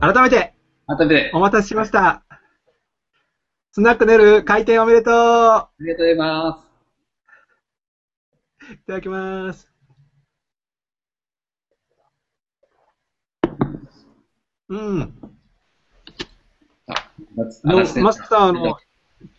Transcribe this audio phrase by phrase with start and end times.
[0.00, 0.54] 改めて、
[0.86, 2.24] 改めて、お待たせしました。
[3.72, 6.64] スナックネル開店おめでとうありがとうございま
[8.66, 8.72] す。
[8.72, 9.70] いただきます。
[14.70, 15.14] うん。
[16.86, 16.94] あ、
[17.64, 18.78] マスターの、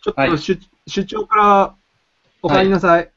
[0.04, 1.76] ちょっはいと出,、出張から
[2.40, 3.10] お帰りなさい。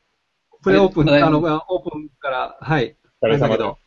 [0.63, 2.97] プレオープン、はいあの、オープンから、はい。
[3.21, 3.84] お疲れ様です。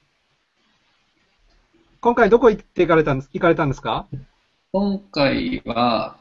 [2.00, 4.06] 今回どこ行って行かれたんです、行かれたんですか？
[4.72, 6.16] 今回は、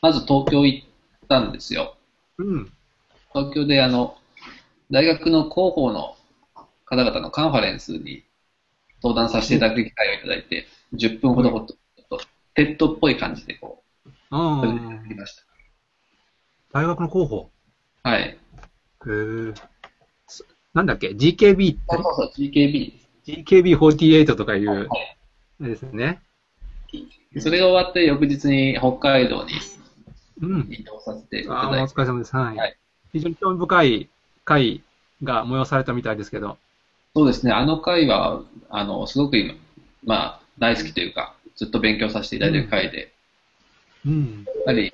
[0.00, 0.88] まず東京行っ
[1.28, 1.96] たんですよ。
[2.38, 2.72] うん。
[3.34, 4.16] 東京であの、
[4.90, 6.16] 大学の広報の
[6.84, 8.24] 方々のカンファレンスに
[9.02, 12.20] 登壇させていただく機会をいただいて、10分ほどほっと、ちょっと
[12.54, 13.82] TED っぽい感じでこ
[14.30, 15.04] うう、ん。
[15.08, 15.36] きまし
[16.72, 17.50] 大学の広報？
[18.02, 18.10] た。
[18.10, 18.38] はい。
[19.04, 19.54] へー
[20.28, 23.01] すなんだっけ ?GKB そうそうそう、GKB です。
[23.36, 24.88] GKB48 とかいう、
[25.60, 26.20] ですね。
[27.38, 29.52] それが終わって翌日に北海道に
[30.42, 30.68] うん。
[30.70, 32.36] 移動させていただいて、疲れ様です。
[32.36, 32.56] はい。
[32.56, 32.76] はい
[33.12, 34.08] 非常に興味深い
[34.44, 34.82] 会
[35.22, 36.56] が催されたみたいですけど。
[37.14, 39.54] そうですね、あの回は、あの、すごく今、
[40.04, 43.08] まあ、大好きというか、ずっと勉強させていただいている回で、やっ
[44.06, 44.46] うん。
[44.64, 44.90] ぱり、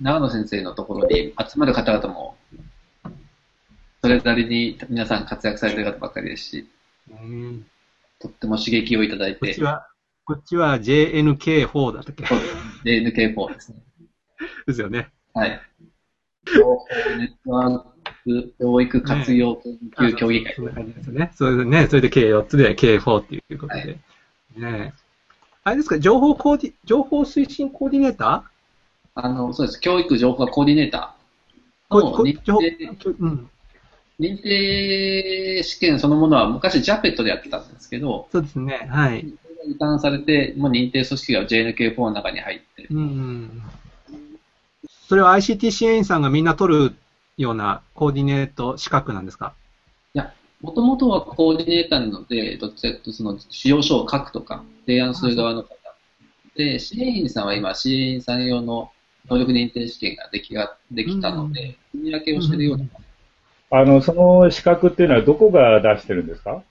[0.00, 2.36] 長野先生のところに集まる方々も、
[4.00, 6.68] それなりに皆さん活躍されている方ばっかりですし、
[7.10, 7.66] うん
[8.20, 9.86] とっても刺激をいただいて、こっちは、
[10.24, 12.26] こっちは JNK4 だったっけ？
[12.26, 12.52] そうです
[12.84, 13.78] JNK4 ですね。
[14.66, 15.10] ですよね。
[15.34, 15.60] はい。
[16.46, 16.86] 情報
[17.18, 17.84] ネットワー
[18.24, 21.30] ク教育活用研究協議会そんな感じですよね。
[21.34, 23.80] それでね、それで K4 つで K4 っていうことで。
[23.80, 23.88] はい
[24.56, 25.08] ねえ
[25.64, 28.50] あれですか、情報コーディ、情報推進コーディネータ
[29.14, 29.80] あの、そうです。
[29.80, 32.76] 教育情報コーディネーターーの認こ情報定
[33.18, 33.50] うん。
[34.20, 38.88] 認定試験そのものは昔 JAPET でやってたんですけど、そうですね。
[38.90, 39.26] はい。
[39.66, 43.62] 移管されて、もう認定組織が JNK4 の中に入って、うんうん。
[45.08, 46.94] それは ICT 支援員さんがみんな取る
[47.36, 49.54] ようなコーディネート資格なんですか？
[50.14, 55.76] いや、もともとはコーディネーターなので、どっちかとその使用書を書くとか、提案する側の方。
[56.56, 58.90] で、支援員さんは今、支援員さん用の
[59.30, 62.84] 能力認定試験ができができたので、積み分けをしているような、
[63.70, 66.62] あの、その資格っていうのはどこが出してるんですか？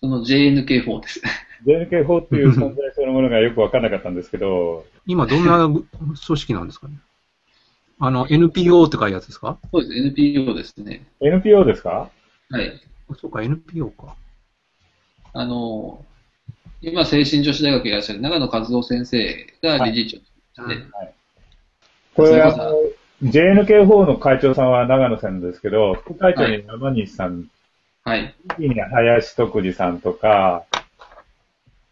[0.00, 1.20] その JNK4 です。
[1.66, 5.84] ?JNK4 っていう存在そのものがよくわかんなかったんですけど、今どんな組
[6.16, 6.94] 織なんですかね？
[7.98, 9.58] あの、NPO って書いてやつですか？
[9.72, 11.06] そうです、NPO ですね。
[11.20, 12.10] NPO ですか？
[12.50, 12.80] はい。
[13.10, 14.14] あそうか、NPO か。
[15.32, 16.04] あの、
[16.82, 20.22] 今、精神女子大学にいらっしゃる長野和夫先生が理事
[20.54, 20.76] 長で、
[22.16, 22.72] これ、そういうあことの、
[23.22, 27.46] JNK4 の会長さんは長野さんですけど、副会長に山西さん、
[28.02, 28.34] はい。
[28.56, 30.64] 次に林徳司さんとか、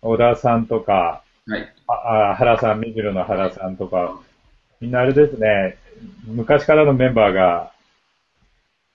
[0.00, 1.74] 小田さんとか、はい。
[1.86, 4.20] ああ原さん、目白の原さんとか、
[4.80, 5.76] みんなあれですね、
[6.26, 7.72] 昔からのメンバーが、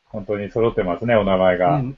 [0.06, 1.76] 本当に揃ってますね、お名前が。
[1.76, 1.98] うん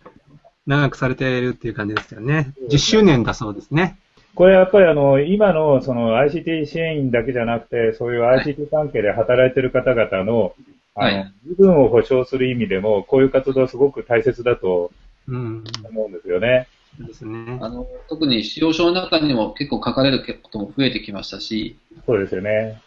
[0.67, 2.51] 長くされているっていう感じですよね。
[2.71, 3.99] 10周年だそうですね。
[4.35, 10.53] これやっぱりあの、今のその ICT 支援員だけじゃなくて、そういう ICT 関係で働いてる方々の、
[10.95, 14.91] あのはい、身分を保障する意味でも、こういう活動はすごく大切だと
[15.27, 15.63] うん。
[15.89, 16.67] 思うんですよね。
[16.99, 17.57] ですね。
[17.61, 22.81] あの、特に使用書の中にも結構書かれることも増えてきましたし、そうですよね。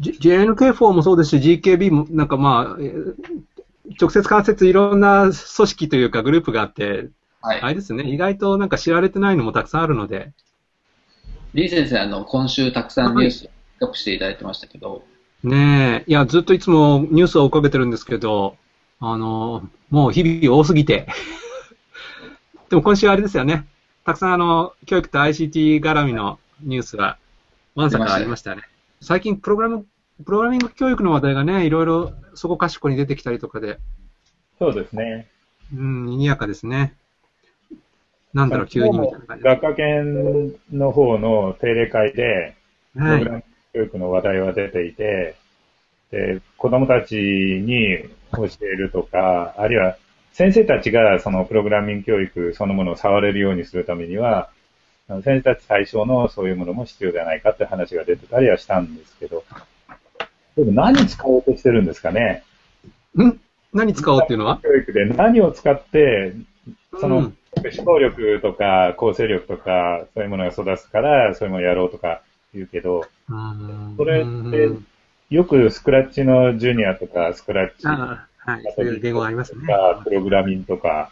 [0.00, 3.14] J- JNK4 もそうですし、GKB もなんかまあ、えー
[4.00, 7.08] 直接間接いろんな組織というかグループがあって、
[7.40, 7.60] はい。
[7.60, 10.32] あれですね、意外となんか知られてないのもたくさんあるので、
[11.56, 15.04] 李先生、あの、今週たくさんニュースをピックアップしていただいてましたけど、
[15.42, 18.56] ねえ、いや、ずっといつもニュースを追いかけてるんですけど、
[19.00, 21.06] あの、もう日々多すぎて。
[22.68, 23.66] でも今週あれですよね、
[24.04, 27.16] たくさんあの、教育と ICT 絡みのニュースが、
[27.74, 28.62] わんさかありましたね。
[29.00, 29.86] 最近プログラム、
[30.24, 33.78] プログラミング教育の話題がね、いろいろそこかしこに出てきたりとかで、
[34.58, 35.28] そうですね。
[35.74, 36.94] うん、賑やかですね。
[38.36, 39.48] なんだろう、急にみたいな感じで。
[39.48, 42.54] 学科研の方の定例会で、
[42.94, 43.36] プはいログラ。
[43.36, 45.36] ム教育の話題は出ていて、
[46.10, 47.98] で、子供たちに
[48.32, 49.96] 教えるとか、あるいは
[50.32, 54.50] 先生たちがそのプログラミング教育そのものを触れるようにするためには、
[55.08, 59.44] 先生たち対象のそういうものも必要ではないかって話が出てたりはしたんですけど、
[60.56, 62.42] でも何使おうとしてるんですかね？
[63.18, 63.40] ん？
[63.72, 64.60] 何使おうっていうのは？
[64.62, 66.34] 教育で何を使って、
[67.00, 72.22] その、うん思考力とか構成力とか、そういうものが育つから、そういうものをやろうとか
[72.54, 74.70] 言うけど、うんそれって
[75.30, 79.60] よくスクラッチのジュニアとか、スクラッチああはい、そういう言語がありますね。
[79.62, 81.10] とか、プログラミングとか、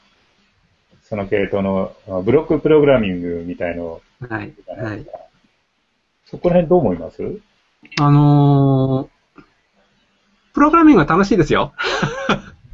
[1.02, 1.92] その系統の
[2.22, 4.54] ブロックプログラミングみたいのをはい。
[4.78, 5.06] はい。
[6.26, 7.22] そこら辺どう思います？
[8.00, 9.42] あのー
[10.54, 11.72] プログラミングは楽しいですよ。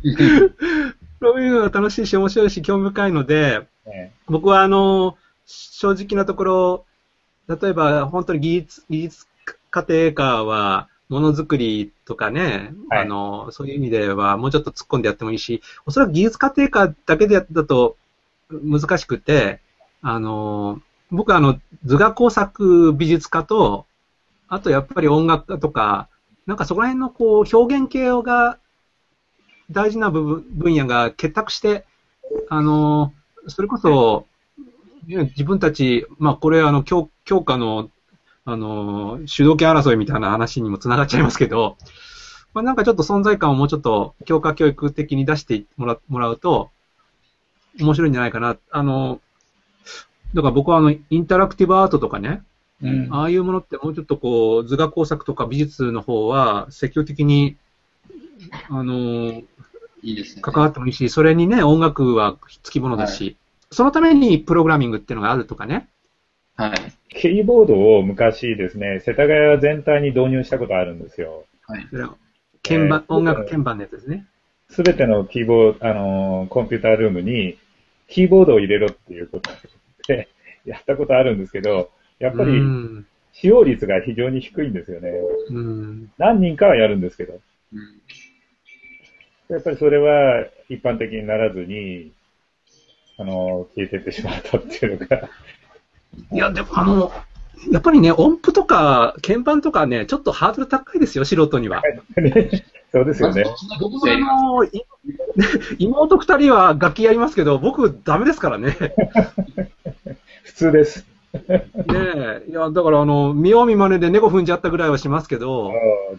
[1.21, 6.85] プログラミングは楽しいし、面白いし、興味深いので、ね僕はあの、正直なところ、
[7.47, 9.27] 例えば本当に技術、技術
[9.71, 13.03] 家庭科は、ものづくりとかね、はい。
[13.03, 17.97] あの、そういう意味ではもうちょっと突っ込んでやってもいいし、おそらく技術家庭科だけでやったと
[18.51, 19.61] 難しくて、
[20.03, 20.81] あの、
[21.11, 23.87] 僕はあの、図画工作美術家と、
[24.49, 26.09] あとやっぱり音楽家とか、
[26.47, 28.60] なんかそこら辺のこう表現系が
[29.71, 31.85] 大事な部分分野が結託して、
[32.49, 33.13] あの、
[33.49, 34.27] それこそ、
[35.07, 37.91] 自分たち、まあこれあの教教科の
[38.45, 41.77] あの主導権争いみたいな話にもつながっちゃいますけど、
[42.55, 46.71] まあ、なんかちょっと存在感をもうちょっと教科教育的に出してもらもらうと
[47.79, 48.57] 面白いんじゃないかな。
[48.71, 49.21] あの、
[50.35, 52.43] だから僕はあのインタラクティブアートとかね、
[52.83, 53.09] うん。
[53.13, 57.57] ああいうものってもうちょっとこう図画工作とか美術の方は積極的に
[58.69, 59.43] あの
[60.03, 60.43] いいですね。
[60.43, 63.37] 関わってもいいし、それにね、音楽は付き物だし、
[63.71, 65.89] そのためにプログラミングっていうのがあるとかね。
[66.57, 66.93] はい。
[67.09, 71.45] キーボードを昔ですね、世田谷全体に導入したことあるんですよ。
[71.67, 71.87] はい。
[71.91, 72.17] それは
[72.63, 74.27] 鍵盤、えー音楽鍵盤のやつですね。
[74.69, 77.59] すべてのキーボード、あのー、コンピュータールームに、
[78.09, 79.51] キーボードを入れろっていうこと
[80.07, 80.29] で、
[80.65, 83.07] やったことあるんですけど、やっぱうりん。
[83.33, 85.11] 使用率が非常に低いんですよね。
[85.51, 86.13] うん。
[86.19, 87.41] 何人かはやるんですけど、
[87.73, 88.01] うん
[89.51, 92.13] やっぱりそれは一般的にならずに、
[93.19, 95.29] あのー、消えてってしまったっていうのが、
[96.33, 97.13] いや、でもあの、
[97.71, 101.83] やっぱりね、音符とか鍵盤とかね、ちょっとハードル高いですよ、素人には。
[102.17, 103.45] ね そうですよね。
[103.81, 104.71] 僕はあの、い
[105.79, 108.77] 妹二人は楽器やりますけど、僕ダメですからね。
[110.43, 111.07] 普通です。
[111.33, 112.43] ねえ。
[112.49, 115.73] いや、だからあの、見よう見まねで猫踏んじゃったぐらいはしますけあど、あ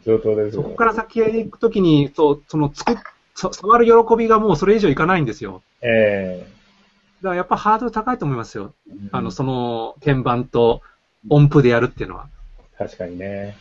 [0.05, 0.63] 上等ですよ。
[0.63, 3.03] そこから先へ行くときに、そう、その、作っ、さ
[3.35, 5.61] 触る喜びがもうそれ以上いかないんですよ。
[5.81, 6.45] え
[7.21, 8.73] だからやっぱハードル高いと思いますよ。
[8.89, 10.81] えあの、その、鍵盤と
[11.29, 12.27] 音符でやるっていうのは。
[12.77, 13.55] 確かにね。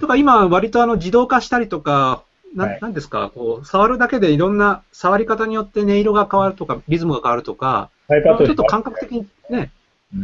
[0.00, 2.22] とか今、割とあの、自動化したりとか、
[2.54, 9.78] なはいなんですか、こう、触るだけでいろんな、触り方によって音色が変わるとか、リズムが変わるとか、ちょっと感覚的にね、うん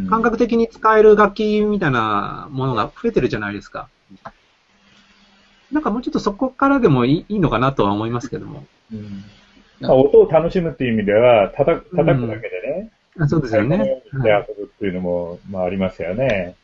[0.09, 3.89] 感覚的に使える楽器みたいなものが増えてるじゃないですか。
[5.75, 8.65] なんかもうちょっとそこからでもいいいいのかなとは思いますけども。
[8.93, 9.25] うん
[9.81, 13.77] まあ、音を楽しむっていう意味では、叩く叩くだけでね、あそうですよね。
[13.79, 16.55] ではい遊ぶっていうのも、まあありますよね。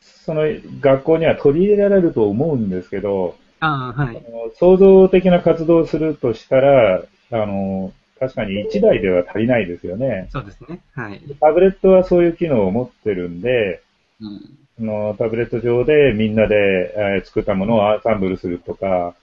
[0.00, 0.42] その
[0.80, 4.16] 学校には取り入れられると思うんですけど、あはい。
[4.16, 10.28] あの創造的な活動をするとしたら、あの、確かに1台では足りないですよね。
[10.32, 10.80] そうですね。
[10.94, 11.20] はい。
[11.40, 13.82] タブレットはそういう機能を持ってるんで、
[14.20, 14.65] うん。
[14.78, 19.14] あのタブレット上でみんなで、えー作ったものをアンサンブルするとか、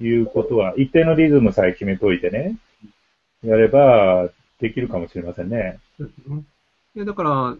[0.00, 2.56] いうことは、一定のリズムさえ決めといてね、
[3.42, 4.28] やれば
[4.60, 5.78] できるかもしれませんね。
[6.94, 7.56] いやだから、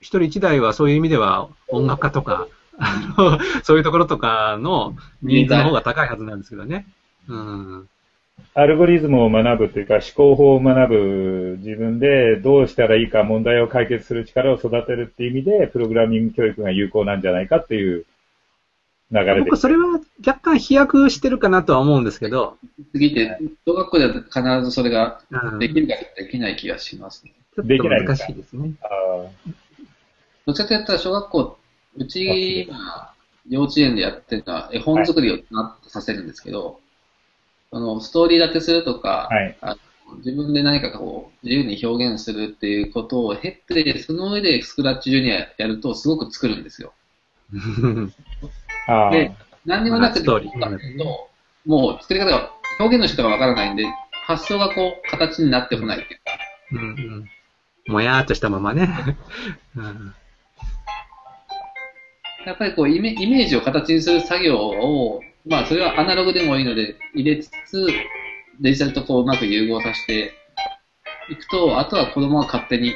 [0.00, 6.86] 一人一台はそういう意味では音楽家とか、あのそういうところとかのニーズの方が高いはずなんですけどね。
[7.28, 7.88] うん。
[8.56, 18.06] アルゴリズムを学ぶというか、思考法を学ぶ、自分でどうしたらいいか問題を解決する力を育てるっていう意味で、プログラミング教育が有効なんじゃないかっていう
[19.10, 22.56] 流れで僕、それは若干飛躍してるかなとは思うんですけど、
[22.92, 27.32] 次って、小学校では必ずそれがうんできるかできない気がしますね。
[27.54, 28.72] ちょっできないと難ですかしいですね。
[28.82, 28.88] あ
[30.46, 31.58] どちらかというと小学校、
[31.96, 33.12] うち、今
[33.48, 36.80] 幼稚園でやってるのは絵本作りをなさせるんですけど、
[37.74, 39.76] そのストーリー立てするとか、はいあの
[40.18, 46.92] 自分で何かこう自由に表現するっていうことを経て、その上でスクラッチジュニアやるとすごく作るんですよ。
[48.86, 49.32] あ、ああで
[49.64, 51.30] 何にもなくてストーリーかっていうと、
[51.66, 53.86] もう作り方が、表現の仕方がわからないんで、
[54.26, 56.38] 発想がこう形になってこないっていうか、
[56.72, 56.80] うん
[57.88, 57.92] うん。
[57.92, 58.88] もやーっとしたままね。
[59.74, 60.14] うん
[62.46, 67.86] やっぱりこうイメイメージを形にする作業を、まあそれはアナログでもいいので入れつつ、
[68.60, 70.32] デジタルとこううまく融合させて
[71.30, 72.92] いくと、あとは子供が勝手に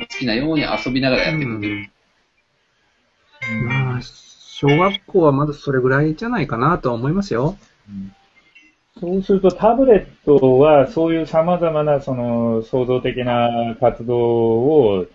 [0.00, 1.90] 好きなように遊びながらやっていくっていう。
[3.52, 7.56] うんまあ、小学校はまだそれぐらいじゃないかなとは思いますよ。
[8.98, 15.06] そうするとタブレットはそういう様々なその創造的な活動を、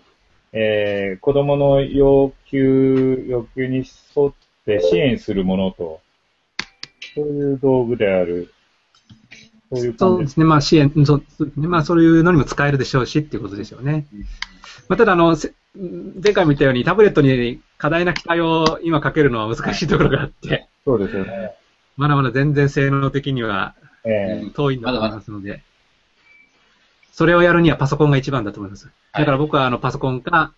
[0.52, 3.84] えー子供の要求、欲求に沿
[4.26, 4.32] っ
[4.66, 6.00] て支援するものと、
[7.14, 8.52] そういう道具である。
[9.72, 9.98] そういう感じです。
[9.98, 11.22] そうですね、まあ支援、そう
[11.56, 14.06] ね、まあそういうのにも使えるでしょうしっていうことでしょうね。
[14.88, 21.52] まあ、ただあの、せ前回も言ったようにタブレットに過大な期待を今かけるのは難しいところがあって、そうですよね。
[21.96, 25.62] まだまだ全然性能的にはええ遠いんだと思いますので、
[27.12, 28.90] それをやるにはパソコンが一番だと思います。
[29.12, 30.52] だから僕はあのパソコンか、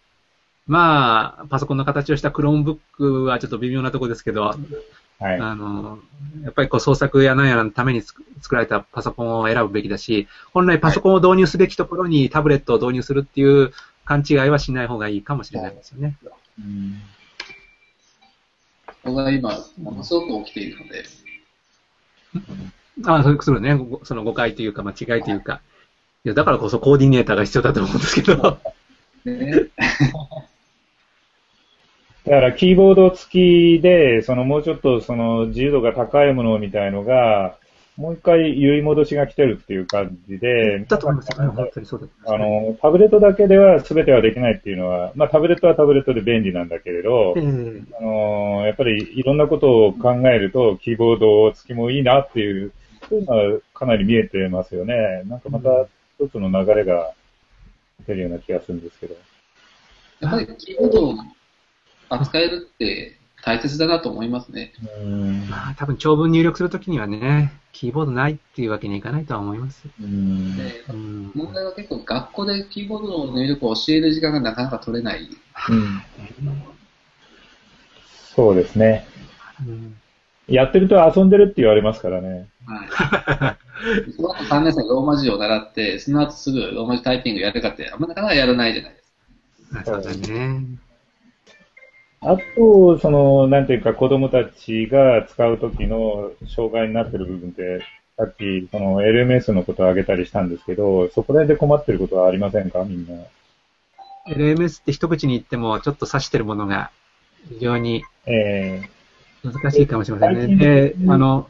[0.68, 4.54] まあ、パソコンの形をしたクロームブックはちょっと微妙なところですけど、
[5.18, 5.40] はい。
[5.40, 5.98] あの、
[6.44, 13.72] やっぱりこう創作やなんやらのために作作られたパソコンを選ぶべきだし、本来パソコンを導入すべきところにタブレットを導入するっていう
[14.04, 16.16] 勘違いはしない方がいいかもしれないですよね。
[16.58, 17.02] うん
[19.04, 21.04] ここが今、ものすごく起きているので、
[23.06, 25.60] ああ、そういうことね、ごその誤解というか、間違いというか。
[26.24, 28.58] いや、だからこそコーディネーターが必要だと思うんですけど。
[29.24, 29.68] ね、
[32.24, 37.56] だからキーボード付きで、そのもうちょっとその自由度が高いものみたいのが、
[37.98, 41.50] もう一回揺り戻しが来てるっていう感じで、だと思いますよ。
[41.50, 42.38] 本当にそうだとあ。
[42.38, 52.72] の、タブレットだけでは全てはできないっていうのは、まあタブレットはタブレットで便利なんだけれど、ええあの、やっぱりいろんなことを考えると、キーボード付きもいいなっていう、
[53.08, 54.94] そういうのはかなり見えてますよね。
[55.26, 55.88] なんかまた
[56.20, 57.10] 一つの流れが
[58.06, 59.16] 出るような気がするんですけど。
[60.20, 61.14] やっぱりキーボードを
[62.08, 64.72] 扱えるって大切だなと思いますね。
[65.00, 69.84] うんまあ、多分長文入力するときにはね、キーボードないっていうわけにいかないとは思います。
[70.00, 71.32] うんでうん。
[71.34, 75.28] 問題は結構学校でキーボードの入力を教える時間がなかなか取れない。
[75.70, 76.02] うん
[78.34, 79.06] そうですね。
[79.66, 79.96] うん
[80.48, 82.48] やってると遊んでるって言われますからね。
[82.64, 83.56] は
[84.06, 84.12] い。
[84.12, 89.80] その後3年生にローマ字を習って、その後すぐローマ字タイピングやるかって、あんまなかなかやらないじゃないですか。
[89.80, 90.64] あそうだね。
[92.20, 97.80] あと、その、なんていうか、子供たちが使うときの障害になってる部分って、
[98.16, 102.84] さっき、その LMS のことを挙げたりしたんですけど、そこら辺で困ってることはありませんか？
[102.84, 103.14] みんな。
[104.28, 106.90] LMS って一口に言っても、ちょっと指してるものが
[107.48, 108.82] 非常にえ
[109.44, 110.40] 難しいかもしれませんね。
[110.40, 111.48] 最近で、あの、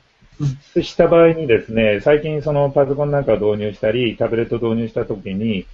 [0.76, 5.66] ー、した場合にですね、最近そのパソコンなんかを導入したり、タブレットを導入したときに、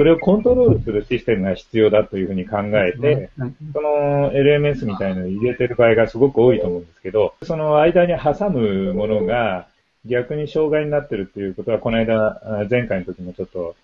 [0.00, 9.66] それをコントロールするシステムが必要だというふうに考えて、はいその LMS みたいなのを入れてる場合がすごく多いと思うんですけど、その間に挟むものが
[10.06, 13.76] 逆に障害になってるっていうことは、この間、あ前回の時もちょっと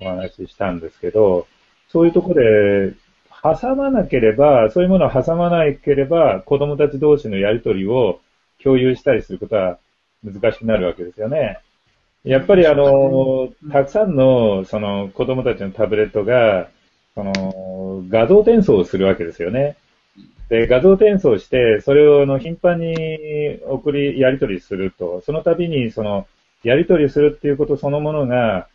[0.00, 1.46] お話ししたんですけど、
[1.90, 2.94] そういうところで
[3.42, 8.20] 挟まなければ、そういうものを挟まなければ、子供たち同士のやりとりを
[8.64, 9.78] 共有したりすることは
[10.24, 11.58] 難しくなるわけですよね。
[12.26, 16.68] やっぱりあの、たくさんのその子供たちのタブレットが、
[17.14, 19.76] その画像転送をするわけですよね。
[20.48, 26.26] で、画像転送して、それをあの頻繁に送り、やり取りすると、その度にその、
[26.64, 28.66] やり取りするっていうことそのものが、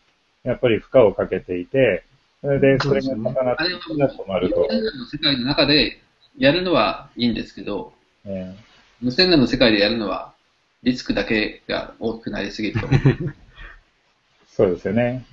[0.46, 2.05] やっぱり負荷をかけていて、
[2.39, 3.22] それで、それが重
[3.98, 4.62] なっ困ると。
[4.62, 6.01] 無線の世界の中で
[6.38, 7.91] やるのはいいんですけど、
[8.25, 8.55] え
[9.01, 10.31] 無線の世界でやるのは
[10.84, 12.88] リスクだけが大きくなりすぎると。
[12.88, 13.34] ー
[14.50, 15.24] そうですよね。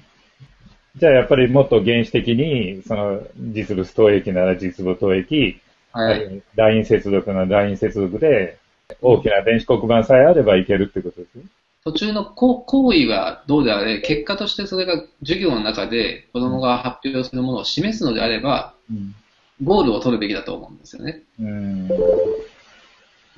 [0.97, 5.61] じゃあやっぱりもっと原始的に、その実物投影機なら実物投影機、
[5.93, 6.43] はい。
[6.57, 8.59] LINE 接続なら LINE 接続で、
[9.01, 11.45] 大きな電子黒板さえあればいけるってことですね。
[11.85, 19.15] 途中の行行為はどうであれ、結果としてそれが授業の中で子供が発表するものを示すのであれば、うん。
[19.63, 21.23] ゴールを取るべきだと思うんですよね。
[21.41, 21.89] うん。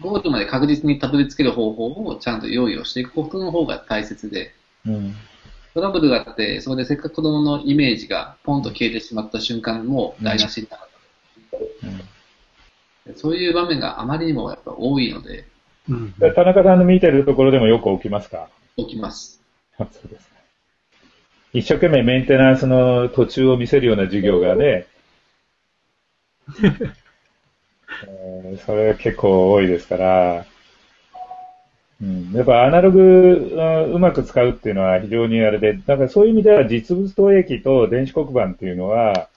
[0.00, 4.52] ゴールまで確実にたどり着ける方法をちゃんと用意をしていくことの方が大切で、
[4.86, 5.14] うん。
[5.74, 10.82] トラブルがあって、そこでせっかく子供のイメージがポンと消えてしまった瞬間も台無しになる。
[13.16, 15.44] そういう場面があまりにもやっぱ多いので、
[15.88, 18.48] うんで田中さんの見てるところでもよく起きますか？
[18.76, 19.40] 起きます。
[19.78, 20.34] あそうですか。
[21.52, 24.86] 一生懸命メンテナンスの途中を見せるような授業がね、え
[26.62, 26.92] ー
[28.66, 30.46] それ結構多いですから、
[32.00, 39.28] うん、やっぱアナログ、うまく使うっていうのは非常にあれで、だからそういう意味では実物投影機と電子黒板っていうのは、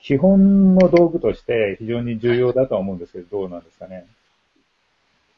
[0.00, 4.06] 基本の道具として非常に重要だとは思うんですけど、どうなんですかね？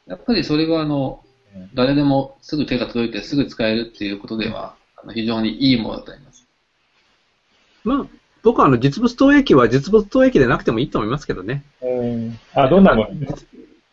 [0.06, 1.24] やっぱりそれはあの
[1.56, 6.46] うん、誰でもすぐ手が届いてすぐ使えるっていうことでは、あの非常にいいものだと思います。
[7.84, 8.06] まあ、
[8.42, 11.64] 僕はあの実物投影機は実物投影機でなくてもいいと思いますけどね。
[11.82, 13.38] うんあ、どんなもの？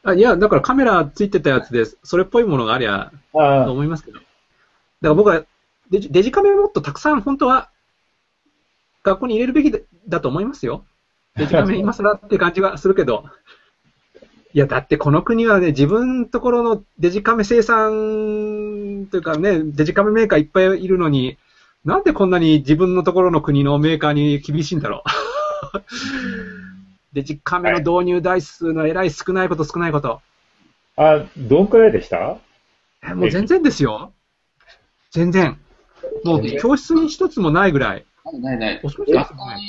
[0.03, 3.39] あいや、だからカメラついてたやつで、それっぽいものがありゃと
[3.71, 4.17] 思いますけど。
[4.17, 4.27] だか
[5.01, 5.43] ら僕は
[5.89, 7.69] デジデジカメもっとたくさん本当は
[9.03, 10.85] 学校に入れるべきだだと思いますよ。
[11.35, 13.25] デジカメ今更って感じはするけど。
[14.53, 21.37] いや、だってこの国はね、自分のところのデジカメ生産というかね、デジカメメーカーいっぱいいるのに、
[21.85, 25.03] なんでこんなに自分のところの国のメーカーに厳しいんだろ
[25.75, 25.81] う。
[27.13, 30.19] デジカメの導入台数のえらい少ないこと少ないこと。
[30.97, 32.37] あ、どんくらいでした？
[33.07, 34.11] えもう全然ですよ。
[35.11, 35.59] 全然。
[36.23, 38.05] もう教室に一つもないぐらい。
[38.41, 38.81] ないない。
[38.81, 39.61] 恐ろしいです学校よね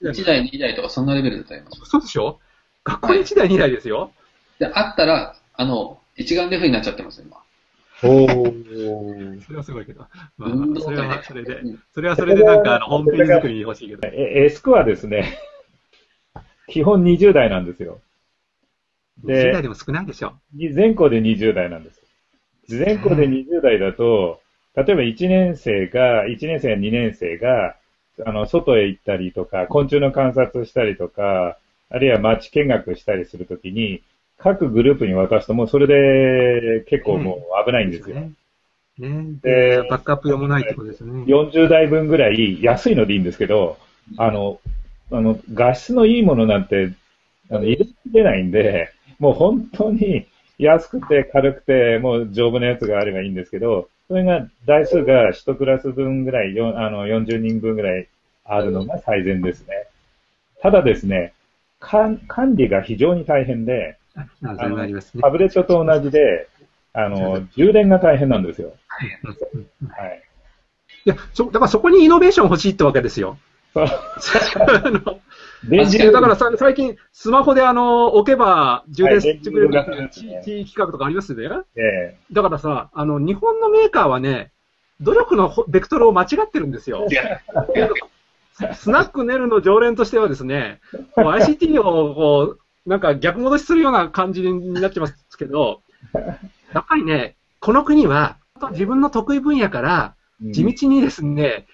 [0.00, 1.90] に1台、2台とかそんなレベルだと思います。
[1.90, 2.38] そうでしょ？
[2.84, 4.12] 学校に1台2台ですよ。
[4.60, 7.38] で、あったら、あの、一眼レフになっちゃってます、今。
[8.04, 9.42] おー。
[9.42, 10.06] それはすごいけど。
[10.36, 14.08] まあそれは会それでうん、それはそれでなんかあのホームページ作りに欲しいけど。
[14.08, 15.38] え、エスクはですね、
[16.68, 18.00] 基本20代なんですよ。
[19.24, 20.34] 1台で、でも少ないでしょ。
[20.54, 22.00] に全校で20代なんです。
[22.68, 24.40] 全校で20代だと、
[24.74, 27.76] 例えば1年生が、1年生や2年生が、
[28.26, 31.58] あの、外へ行ったりとか、昆虫の観察したりとか、
[31.90, 34.02] あるいは街見学したりするときに、
[34.38, 38.16] 各グループに渡すともうそれで結構もう危ないんですよ。
[38.16, 38.32] ね。
[38.98, 41.24] ねでで、バックアップ読まないってことですよね。
[41.24, 43.78] 40台分ぐらい安いのでいいんですけど、
[44.18, 44.60] あの、
[45.10, 46.92] あの、画質のいいものなんて、
[47.50, 50.26] あの、入れてないんで、もう本当に
[50.58, 58.08] 安くて軽くて、もう丈夫なやつがあればいいんですけど、それが、台数が1クラス分ぐらい、よあの、40人分ぐらい
[58.44, 59.86] あるのが最善ですね。
[60.60, 61.32] ただですね、
[61.80, 65.22] 管管理が非常に大変で、あそれはありますね。
[65.22, 66.48] タブレットと同じで、
[66.92, 68.74] あの、充電が大変なんですよ。
[69.54, 70.22] うんはい。
[71.06, 73.38] いや、そ、だからそこにイノベーション欲しいってわけですよ。
[75.68, 81.64] 電池だからさ最近、スマホであの、置けば充電してくれるはい電池が地域企画とかありますよね。
[81.76, 84.52] ええだからさ、あの、日本のメーカーはね、
[85.00, 87.06] 努力のほベクトルを間違ってるんですよ。
[88.74, 90.80] スナックネルの常連としてはですね、
[91.16, 95.80] ICT をこう、なんか逆戻しするような感じになってますけど、
[96.72, 98.36] やっぱりね、この国は、
[98.72, 101.66] 自分の得意分野から地道にですね、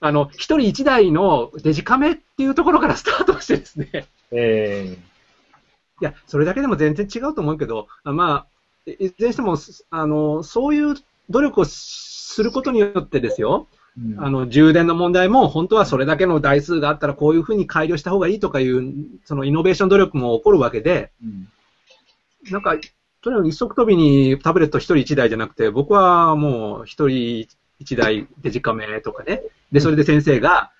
[0.00, 4.96] あの、一人一台のデジカメっていうところからスタートしてですね、え
[6.00, 8.46] いや、それだけでも全然違うと思うけど、あま
[8.86, 10.94] あ、いいずれにしても、すあの、そういう
[11.30, 21.48] 努力をすることによってですよ、えあの、充電の問題も、本当はそれだけの台数があったらこういうふうに改良した方がいいとかいう、そのイノベーション努力も起こるわけで、うん。
[22.50, 22.76] なんか、
[23.20, 27.46] とにかく一足飛びにタブレット一人一台じゃなくて、僕はもう一人
[27.78, 30.72] 一台デジカメとかね、で、それで先生が、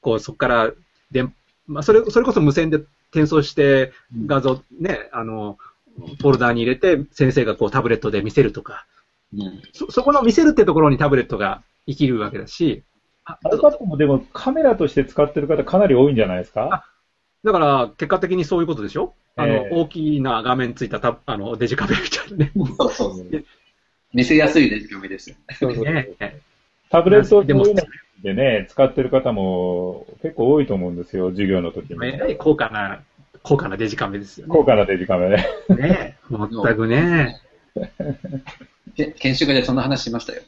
[0.00, 0.72] こう、そこから、
[1.10, 1.24] で、
[1.66, 2.78] まあ、それ、それこそ無線で
[3.10, 3.92] 転送して
[4.26, 5.56] 画像、ね、あの、
[5.96, 8.86] フォルダーに入れて、先生がこうタブレットで見せるとか、
[9.32, 9.62] うん。
[9.72, 12.82] そ、そこの見せるってところにタブレットが生きるわけだし、
[13.24, 16.86] あ iPad もでもカメラとして使ってる方かなり多いんじゃないですか？
[17.44, 19.14] だから、結果的にそういうことでしょ？
[19.36, 22.52] あの、ええ大きな画面ついたタあのデジカメみたいなね。
[22.76, 23.44] そうそうそう。
[24.14, 25.36] 見せやすいデジカメですよ。
[25.84, 26.08] ね
[26.90, 27.64] タブレットをでも
[28.22, 32.04] でね、使ってる方も結構多いと思うんですよ、授業の時も。
[32.04, 33.02] えらい高価な、
[33.42, 34.52] 高価なデジカメですよね。
[34.52, 35.46] 高価なデジカメね。
[35.68, 37.40] ね全くね。
[38.96, 40.42] け研修会でそんな話しましたよ。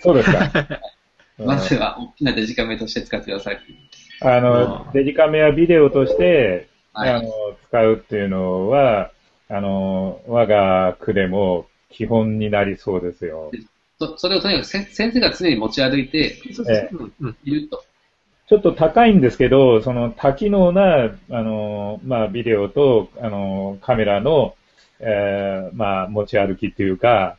[0.00, 0.80] そうですか。
[1.38, 3.60] まずは大きなデジカメとして使ってください。
[4.22, 7.30] ああの、ーデジカメやビデオとして、はいあの、
[7.68, 9.10] 使うっていうのは、
[9.48, 13.50] あの、我が区でも基本になりそうですよ。
[13.98, 16.38] そそれをとにかくせ先生が常に持ち歩いて
[17.44, 17.84] いると。
[18.48, 24.56] ちょっと高いんですけど、その多機能な、あの、まあ、ビデオと、あの、カメラの、
[24.98, 27.36] えーまあ、持ち歩きっていうか、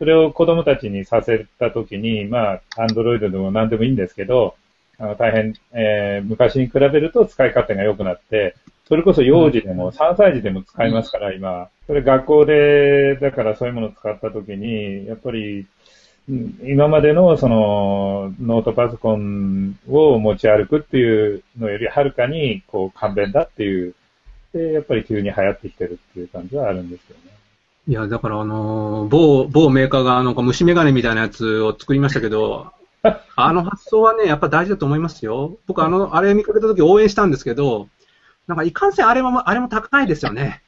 [0.00, 4.54] それを子供たちにさせたときに、まあ、アンドロイドでも何でもいいんですけど、
[4.98, 8.56] あの大変、えー昔に比べると使い勝手が良くなって、
[8.88, 11.68] それこそ幼児でも3歳児でも使いますから、今。
[11.86, 15.66] それ学校で、だからそういうものを使ったときに、やっぱり、
[16.30, 23.94] うん今までのそのノートパソコンを持ち歩くっていうのよりはるかにこう簡便だっていう、
[24.54, 27.29] で、やっぱり急に流行ってきてるっていう感じはあるんですよね。
[27.90, 32.72] いや、だからあのー某、某メーカーがなんか虫眼鏡みたいなやつを作りましたけど、
[33.34, 35.58] あの発想はね、やっぱ大事だと思いますよ。
[35.66, 37.88] 僕あの、あれ見かけた時応援したんですけど、
[38.46, 40.62] なんかいかんせんあれも、あれも高いですよね。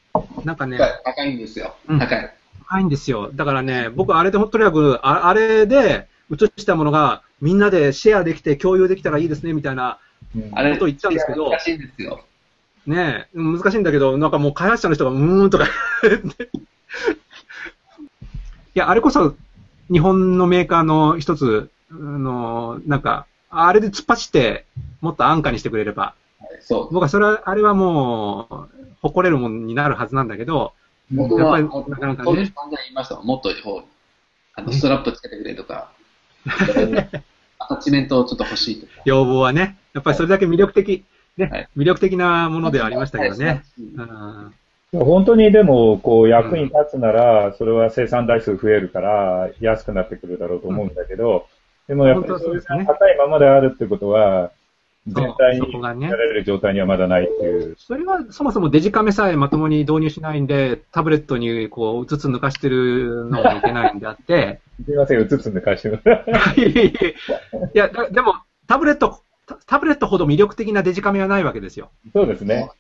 [0.45, 1.77] なんかね、高いんですよ。
[1.89, 2.35] うん高い。
[2.69, 3.31] 高いんですよ。
[3.33, 10.01] だからね、僕あれでとにかく、ああれで映したものがみんなでシェアできて共有できたらいいですね、みたいな
[10.35, 12.25] こと言ったんですけど難しいんですよ。
[12.85, 15.69] ねえ、難しいんだけど、なんかもう開発者の人がうーんとか
[18.75, 19.35] や、あれこそ
[19.91, 24.65] 日本のメーカーの一つ、あの、なんか、あれで突っ走って
[25.01, 26.93] もっと安価にしてくれれば、はいそう。
[26.93, 28.69] 僕はそれは、あれはもう、
[29.03, 30.73] 誇れるものになるはずなんだけど、
[31.11, 33.27] 僕は、やっぱりなかなかね散々言いましたもん。
[33.27, 33.51] もっと
[34.55, 35.93] あの、ストラップつけてくれとか、
[37.59, 38.93] アタッチメントをちょっと欲しいとか。
[39.05, 41.05] 要望はね、やっぱりそれだけ魅力的、
[41.37, 43.63] ね、はい魅力的なものではありましたけどね。
[43.79, 44.55] うんうん
[44.93, 51.47] 本当にでも、こう、役に立つなら、それは生産台数増えるから、安くなってくるだろうと思うんだけど、
[51.89, 54.53] でもやっぱりそれが高いままであるってことは、
[55.07, 57.77] 全体にやられる状態にはまだないっていう。
[57.79, 66.01] それはそもそもデジカメさえまともに導入しないんで、タブレットにこう、うつつ抜かしてるのがいけないんであって、すいません、うつつ抜かしてる。
[67.75, 68.35] いやでも、
[68.69, 71.91] タブレット、タタブレットほど魅力的なデジカメはないわけですよ。
[72.13, 72.71] そうですね。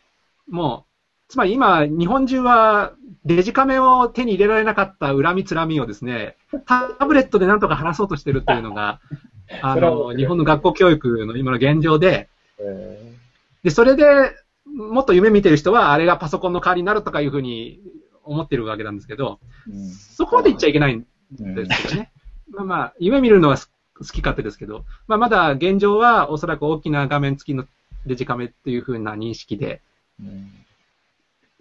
[0.48, 0.91] もう、
[1.32, 2.92] つまり今、日本中は
[3.24, 9.00] デジカメを手に入れられなかった恨みつらみをですね、タブレットでなんとか話そうとしてるっていうのが、
[9.62, 13.14] あの、日本の学校教育の今の現状で、え
[13.62, 14.04] で、それで
[14.66, 17.80] もっと夢見てる人は、あれがパソコンの代わりになるとかいうふうに
[18.24, 21.06] 思ってるわけなんですけど、ーそこまで言っちゃいけないん
[21.40, 22.12] うんですけどね。
[22.52, 27.64] まあまあ、夢見るのはす好き勝手ですけど、まあまだ現状はおそらく大きな画面付きの
[28.04, 29.80] デジカメっていうふうな認識で、
[30.20, 30.62] うん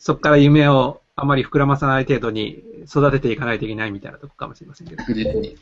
[0.02, 5.04] そこから夢をあまり膨らまさない程度に育てていかないといけないみたいなとこかもしれませんけど。
[5.04, 5.56] 確実に。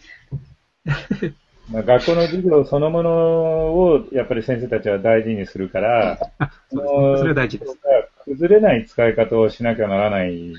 [1.70, 6.18] まあ、学校の授業そのものをやっぱり先生たちは大事にするから、
[6.72, 7.18] そね。
[7.18, 7.78] それは大事です。
[8.24, 10.54] 崩れない使い方をしなきゃならない。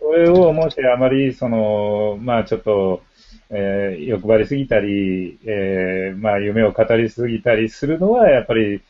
[0.00, 3.02] それをもしあまり、その、まあちょっと、
[3.50, 8.80] えー欲張りすぎたり、えーまあ夢を語りすぎたりするのは、やっぱり、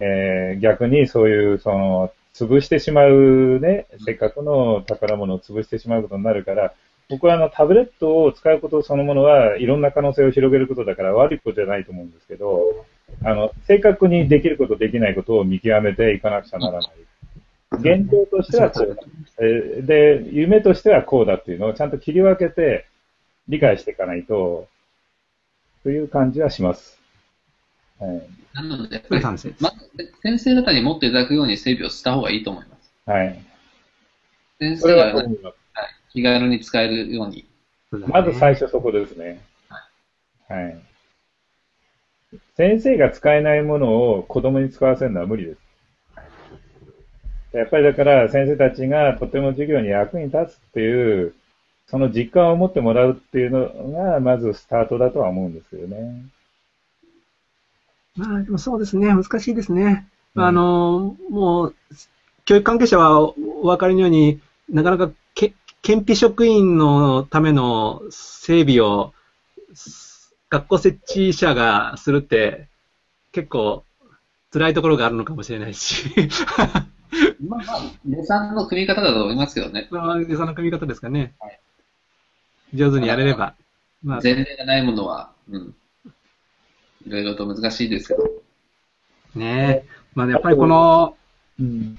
[0.00, 6.74] えー逆にそういう、その、潰してしまうね、せっかくの宝物を潰してしまうことになるから、
[7.08, 12.86] 僕はあのタブレットを使うことそのものはいろんな可能性を広げることだから悪いことじゃないと思うんですけど、
[13.22, 16.90] あの、正確にできることできないことを見極めていかなくちゃならない。
[17.72, 19.02] 現状としてはこうだ。
[19.40, 22.86] えーで、夢としてはこうだっていうのをちゃんと切り分けて
[23.48, 24.68] 理解していかないと、
[25.82, 27.01] という感じはします。
[28.02, 28.22] はい。
[28.54, 29.02] なので。
[29.08, 29.52] まず
[30.22, 32.92] 先生方に持っていただくように整備をした方がいいと思います。
[33.06, 33.40] はい。
[34.58, 35.38] 先生がそう思い。
[36.12, 37.46] 気軽に使えるように。
[37.90, 39.40] まず最初そこですね。
[40.48, 40.78] はい。
[42.56, 45.58] 先生が使えないものを子供に使わせるのは無理です。
[47.52, 51.34] やっぱりだから先生たちがとても授業に役に立つっていう、
[51.86, 56.24] その実感を持ってもらうっていうのが、まずスタートだとは思うんですよね。
[58.16, 59.14] まあ、でもそうですね。
[59.14, 60.06] 難しいですね。
[60.34, 61.74] うんあの、もう、
[62.44, 69.12] 教育関係者はお分かりのように、なかなかけ、検費職員のための整備を、
[69.74, 72.68] す学校設置者がするって、
[73.32, 73.84] 結構、
[74.52, 76.10] 辛いところがあるのかもしれないし、
[77.46, 79.88] まあまあ、予算の組み方だと思いますけどね。
[79.90, 81.60] まあ、その組み方ですかねはい。
[82.74, 83.54] 上手にやれれば。
[84.02, 85.74] まあ、前例がないものは、うん。
[87.06, 88.30] いろいろと難しいですけど。
[89.34, 89.84] ね
[90.14, 91.16] まあ、やっぱりこの、
[91.58, 91.96] うん。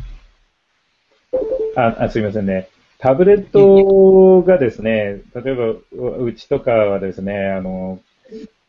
[1.76, 2.70] あ、あすいませんね。
[3.00, 8.00] タブレットがですね、例えば、ううちとかはですね、あの、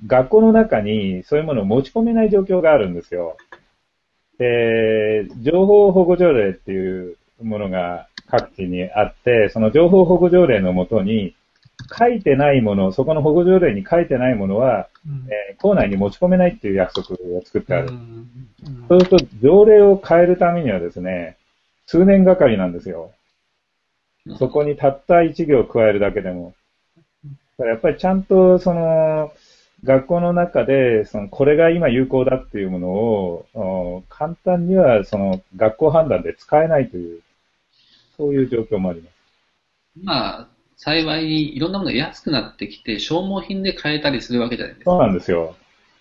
[0.07, 3.37] 学校の中にそういうものを持ち込めない状況があるんですよ。
[4.39, 11.35] で、情報保護条例っていうものが各地にあって、その情報保護条例のもとに、
[11.97, 17.89] 書いてないもの、そこの保護条例に書いてないものは、うんえー校内に持ち込めないっていう約束を作ってある。
[17.89, 18.29] うん
[18.89, 21.37] そうすると、条例を変えるためにはですね、
[21.87, 23.13] 数年がかりなんですよ。
[24.39, 26.55] そこにたった一行加えるだけでも。
[27.25, 29.33] だからやっぱりちゃんと、その、
[29.85, 37.21] 学校の中で、その、これが今有効だっていうものを、お簡単には、その、学校判断で使えないという、
[38.17, 39.15] そういう状況もあります。
[40.03, 44.91] まあ、幸いにいろんなものが安くなってきて、消耗品で買えたりするわけじゃないですか。
[44.93, 45.57] そうなんですよ。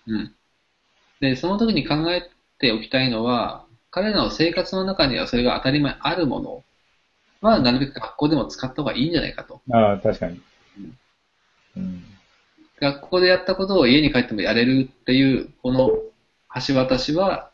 [0.08, 0.36] うん。
[1.22, 6.64] で、その時に考えておきたいのは、彼らの生活の中にはそれが当たり前あるもの
[7.42, 9.62] は、なるべく学校でも使った方がいいんじゃないかと。
[9.72, 10.42] ああ、確かに。
[11.78, 12.04] うん。
[12.80, 15.90] 学校でやったことを家に帰ってもやれるっていう、この
[16.68, 17.52] 橋渡しは、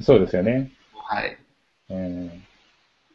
[0.00, 0.70] そうですよね。
[0.92, 1.38] はい。
[1.90, 2.47] えー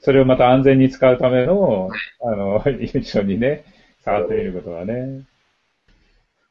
[0.03, 1.89] それをまた安全に使うための、
[2.21, 3.63] あの、 一緒にね、
[4.03, 5.23] 触ってみることはね。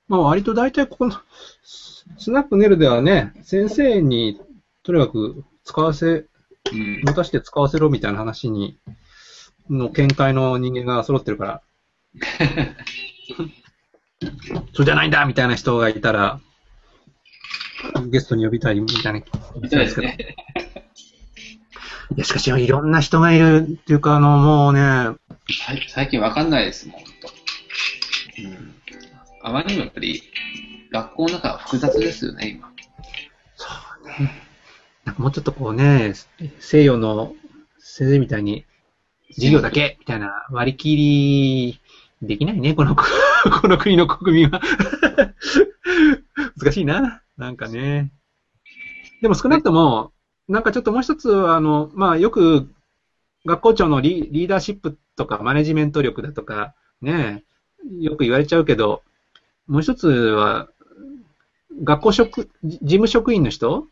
[0.08, 1.12] まあ割と大体この
[1.62, 4.40] ススナックネルではね、先生に
[4.82, 6.24] とにかく使わせ、
[6.72, 7.02] うん。
[7.04, 8.78] 持たして使わせろみたいな話に、
[9.68, 11.60] の見解の人間が揃ってるから、
[14.72, 16.40] そうじゃないんだみたいな人がいたら、
[18.08, 20.12] ゲストに呼びたいみたいな気がするんですけど。
[22.16, 25.16] いや、しかし、いろんな人がいるっていうか、あの、もうね、
[25.66, 27.12] 最最近わかんないですもん、ほんと。
[28.38, 28.74] うん。
[29.42, 30.22] あまりにもやっぱり、
[30.92, 32.70] 学校の中は複雑ですよね、今。
[33.56, 33.68] そ
[34.04, 34.30] うね。
[35.04, 36.14] なんかもうちょっとこうね、
[36.60, 37.34] 西洋の
[37.78, 38.66] 先生みたいに、
[39.34, 41.80] 授業だけみたいな割り切り
[42.20, 43.04] できないね、この、 こ
[43.68, 44.60] の国の国民は。
[46.58, 48.12] 難しいな、なんかね。
[49.22, 50.12] でも少なくとも、
[50.52, 52.68] なんかちょっともう一つ、あの、まあよく
[53.46, 57.42] 学校長のリリーダーシップとかマネジメント力だとか、ね、
[57.98, 59.02] よく言われちゃうけど、
[59.66, 60.68] もう一つは、
[61.82, 63.86] 学校職、事務職員の人？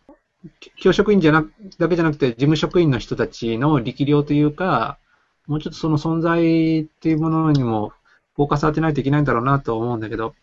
[0.76, 1.46] 教職員じゃな
[1.78, 4.98] だけじゃなくて、事務職員の人たちの力量というか、
[5.46, 7.92] もうちょっとその存在っていうものにも
[8.36, 10.34] フォーカス当てないといけないんだろうなと思うんだけど、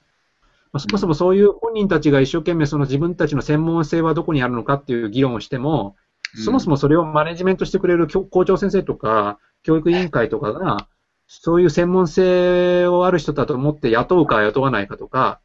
[0.74, 5.96] まあ、そもそもそういう本人たちが一生懸命その自分たちの専門性はどこにあるのかっていう議論をしても、
[6.36, 10.88] そもそもそれをマネジメントしてくれる校長先生とか、教育委員会とかが、
[11.28, 15.40] そういう専門性をある人だと思って雇うか雇わないかとか、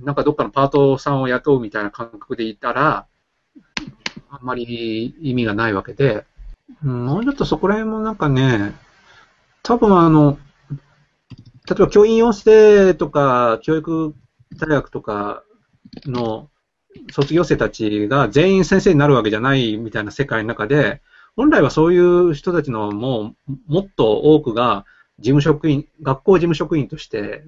[0.00, 3.06] なんかどっかのパートさんを雇うみたいな感覚でいたら、
[4.30, 6.24] あんまり意味がないわけで、
[6.82, 8.72] もうちょっとそこら辺もなんかね、
[9.62, 10.38] 多分あの、
[11.68, 14.14] 例えば教員養成とか、教育
[14.58, 15.44] 大学とか
[16.06, 16.48] の
[17.10, 21.00] 卒業生たちが全員先生になるわけじゃないみたいな世界の中で、
[21.36, 24.84] 本来はそういう人たちのもう、もっと多くが
[25.18, 27.44] 事務職員、学校事務職員として、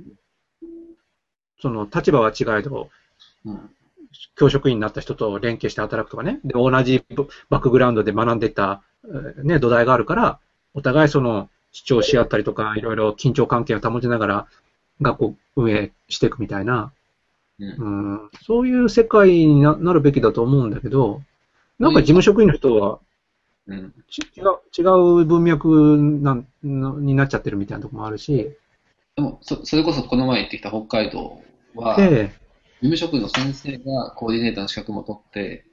[1.61, 2.91] その立場は違えど、
[3.45, 3.71] うん
[4.37, 7.05] 教職員になった人と連携して働くとかね、で、同じ
[7.51, 8.83] バックグラウンドで学んでた、
[9.43, 10.39] ね、土台があるから、
[10.73, 14.47] お互いその主張し合ったりとか、いろいろ緊張関係を保ちながら
[15.01, 16.93] 学校運営していくみたいな、
[17.59, 17.69] うん。
[17.69, 21.23] うん、そういう世界にななるべきだと思うんだけど、
[21.79, 23.01] なんか事務職員の人は
[23.67, 23.95] うん。
[24.11, 28.51] ち違う違う文脈なんのになっちゃってるみたいなところもあるし、
[29.17, 31.43] でもそ、それこそこの前行ってきた北海道
[31.75, 32.27] は、で、
[32.83, 35.65] 事務職の先生がコーディネーターの資格も取って、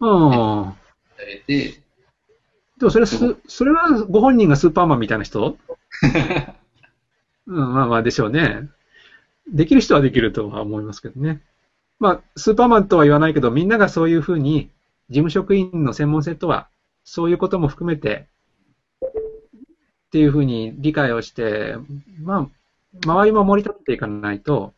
[0.00, 0.30] うん。
[0.30, 0.74] や
[1.26, 1.80] れて、
[2.78, 5.56] でもそれはす、それはご本人がスーパーマンみたいな人？
[7.46, 8.68] うん、まあまあでしょうね。
[9.52, 11.42] できる人はできるとは思いますけどね。
[11.98, 14.70] まあ、スーパーマンとは言わないけど、みんながそういうふうに、
[15.08, 16.68] 事務職員の専門性とは、
[17.04, 18.26] そういうことも含めて、
[19.00, 21.76] っていうふうに理解をして、
[22.22, 22.48] まあ、
[23.04, 24.74] 周りも盛り立っていかないと、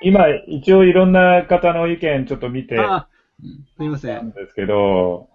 [0.00, 4.18] 今、一応いろんな方の意見ちょっと見てすみません。
[4.18, 5.28] たんですけど、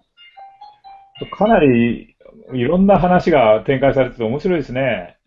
[1.38, 2.16] かなり
[2.54, 5.18] いろんな話が展開されてて面白いですね。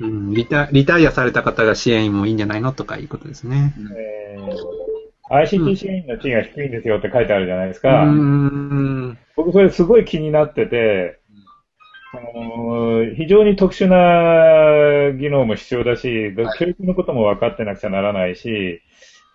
[0.00, 3.74] うんリタ、リタイアされた方が支援員もいいんじゃないのとかいうことですね。
[3.96, 8.04] えー、ICT 支援員の地位が低いんですよって書いてあるじゃないですうか。
[8.04, 9.18] ん。
[9.36, 11.18] 僕それすごい気になってて、
[12.14, 18.82] あの非常に特殊な技能も必要だし、教育のことも分かってなくちゃならないし、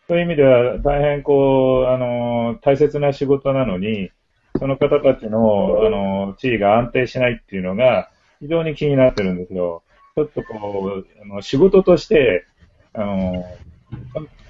[0.08, 4.12] そういう意味では大変こう、あの大切な仕事なのに、
[4.60, 9.84] その方たちの、あの地位が安定しないっていうのが非常に気になってるんですよ。
[10.18, 12.48] ちょっとこう、あの仕事として、
[12.94, 13.46] あの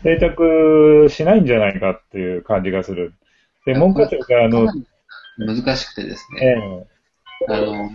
[0.01, 3.13] 定着しないんじゃないかっていう感じがする。
[3.65, 4.65] で、文科省が、あの、
[5.37, 6.87] 難しくてですえね、
[7.49, 7.89] あの、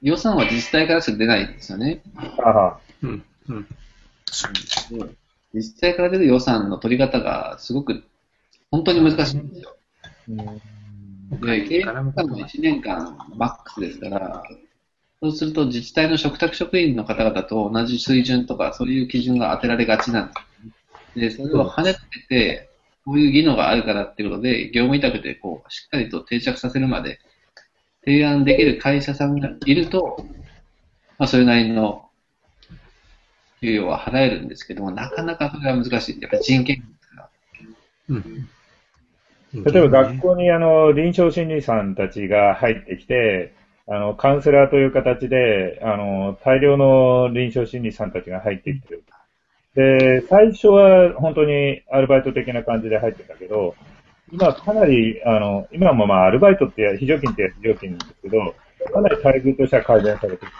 [0.00, 2.02] 予算は自治体からしか出ないんですよね。
[2.16, 3.24] えあはうん。
[3.50, 3.62] うん。
[3.62, 3.68] で
[5.52, 8.04] 自治体から出る予算の取り方がすごく、
[8.70, 9.76] 本当に難しいんですよ。
[11.42, 14.42] で、経営期間も1年間マックスですから、
[15.22, 20.32] そうすると自治体の嘱託職員の方々と同じ水準とか、そういう基準が当てられがちなん
[21.14, 21.38] です。
[21.38, 22.68] で、それを跳ねつけて、
[23.04, 27.20] こういう技能があるからっていうことで、業務委託でこう、しっかりと定着させるまで、
[28.04, 30.26] 提案できる会社さんがいると、
[31.18, 32.10] まあ、それなりの
[33.60, 36.20] 給与は払えるんですけども、なかなかそれは難しい。
[36.20, 37.28] やっぱり人件費ですから。
[38.08, 38.48] うん。
[39.72, 43.54] 例えば学校にあの臨床心理士さんたちが入ってきて、
[43.88, 49.04] あのカウンセラーという形であの大量の臨床心理士さんたちが入ってきてる。
[49.74, 53.74] で、最初は本当にアルバイト的な感じで入ってたけど、
[54.30, 58.54] 今かなり、あの、今もまあアルバイトって非常勤って非常勤ですけど、
[58.92, 60.56] かなり待遇としては改善されてきて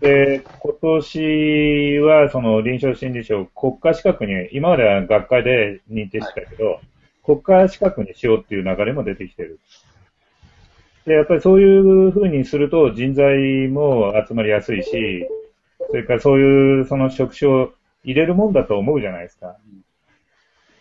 [0.00, 0.40] る。
[0.40, 6.80] で、今年はその臨床心理士を国家資格に、今までは学会で認定してたけど、
[7.24, 9.60] 国家資格にしようっていう流れも出てきてる。
[11.06, 15.26] で、やっぱりそういうふうにすると人材も集まりやすいし、
[15.90, 17.72] それからそういうその職種を
[18.04, 19.56] 入れるもんだと思うじゃないですか。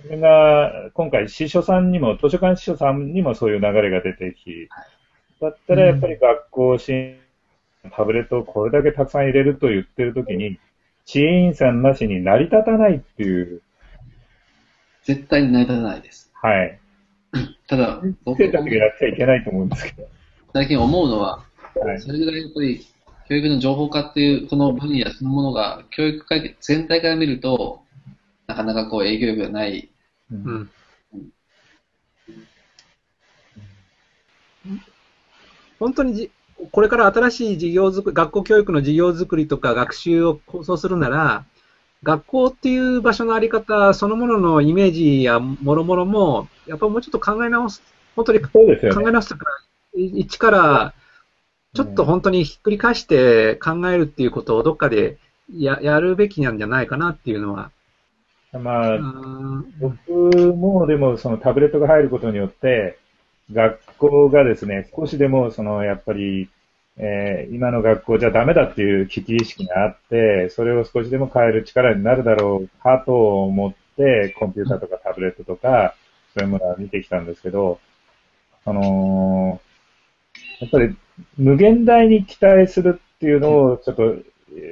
[0.04, 4.68] それが、今回、司書さんにも、図書館司書さんにもそういう流れが出てき、
[5.40, 7.18] だったらやっぱり学校支援、
[7.92, 10.58] タブレットをこれだけたくさん入れると言ってるときに、
[11.06, 13.62] 支援員さんなしに成り立たないっていう。
[15.04, 16.32] 絶対に成り立たないです。
[16.34, 16.80] はい。
[17.68, 20.08] ただ、僕生たちがやっちゃいけないと思うんですけど。
[20.54, 21.44] 最近思うのは、
[21.76, 22.00] はい。
[22.00, 22.86] それぐらいやっぱり
[23.28, 27.82] 教育の情報化っていうこの分野そのものが教育界全体から見ると、
[28.48, 29.90] なかなかこう影響力がない。
[30.32, 30.70] ううんん。
[35.80, 36.32] 本当にじ、
[36.72, 41.46] これから新しい事業づく学校教育の事業づくりとか学習を構想するなら、
[42.04, 47.82] 学校っていう場所のあり方そのもののイメージやもろもろも、やっぱもうちょっと考え直す、
[48.16, 48.50] 本当に考。
[48.60, 49.46] え直すとか、
[49.96, 50.94] 一から、
[51.74, 55.18] ちょっと本当にひっくり返して考えるっていうことをどっかで
[55.58, 57.72] ややるべきなんじゃないかなっていうのは。
[58.52, 59.00] まあ、
[59.80, 63.00] 僕もでもそのタブレットが入ることによって、
[63.52, 66.50] 学校がですね、少しでもそのやっぱり、
[66.98, 75.96] えー今の学校じゃダメだっていう危機意識があって、それを少しでも変える力になるだろうかと思って、コンピューターとかタブレットとか、
[76.38, 77.80] そういうものは見てきたんですけど、
[78.66, 79.74] あのー
[80.60, 80.96] やっぱり
[81.38, 84.04] 無限大に期待するっていうのをちょっと、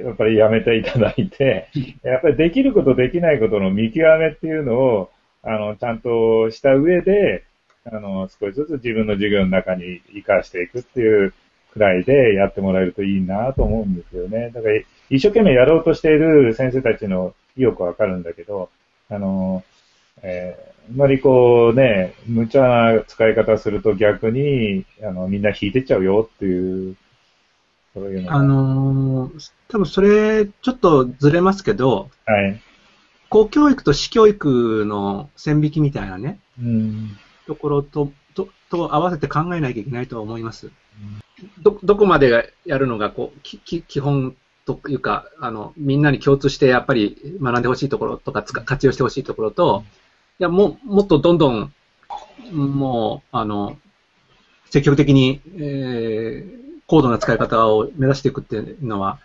[0.04, 1.68] やっぱりやめていただいて、
[2.02, 5.10] やっぱりできることできないことの見極めっていうのを、
[5.42, 7.44] あの、ちゃんとした上で、
[7.84, 11.32] あの、少しずつ自分の授業の中に活かしていくっていう
[11.72, 14.50] くらいでやってもらえるといいなと思うんですよね。
[14.50, 14.74] だから、
[15.10, 18.70] 一生懸命やろうとしている先生たちの意欲はわかるんだけど、
[19.08, 19.64] あの、
[20.22, 26.96] えーあんまりこうね、無茶な使い方すると逆に、あの、みんな引いてっちゃうよっていう、
[27.94, 32.60] そういうのがあのー多分それ、ちょっとずれますけど、はい。
[33.30, 37.16] 公教育と私教育の線引きみたいなね、うん。
[37.46, 40.70] ところと、と、と合わせて考えなきゃいけないとは思います。
[41.58, 49.84] ど、どこまでやるのが、こう、き、き、基本というか、あの、みんなに共通してやっぱり学んでほしいところとか、つか活用してほしいところと、
[50.38, 51.72] いや、もう、もっとどんどん、
[52.52, 53.78] もう、あの、
[54.70, 59.18] 積極的に、えー、高度な使い方を目指していくっていうのは、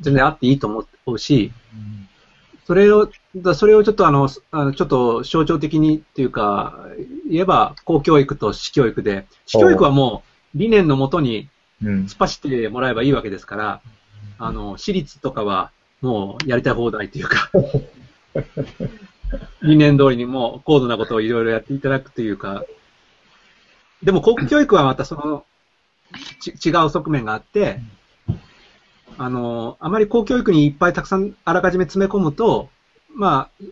[0.00, 1.52] 全然あっていいと思うし、
[2.66, 6.86] それを、だそれをちょっとあの、あのちょっと象徴的にっていうか、
[7.28, 11.48] 言えば公教育と私教育で、私教育はもう理念のもとに
[11.82, 12.04] うん。
[12.04, 13.80] 突っ走ってもらえばいいわけですから、
[14.38, 17.50] あの、私立とかはもうやりたい放題というか、
[19.62, 22.64] 理念通りにもう高度なことをいろいろやっていただくというか、
[24.02, 25.44] でも公教育はまたその、
[26.40, 27.80] ち違う側面があって、
[29.18, 32.68] あの、あまり公教育にいっぱいたくさんあらかじめ詰め込むと、
[33.14, 33.64] まあ、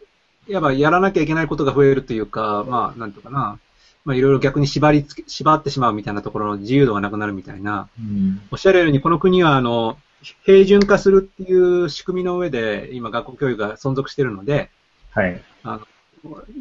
[0.49, 3.59] いわばやらなきゃいけないことが増えるというか、まあ、なんとかな、
[4.05, 8.41] まあ、いろいろ逆に縛りつけ、縛ってしまうみたいなところの自由度がなくなるみたいな、うん。
[8.51, 9.99] おっしゃるように、この国は、あの、
[10.45, 14.71] 平準化するっていう仕組みの上で、今、学校教育が存続しているので、
[15.11, 15.41] はい。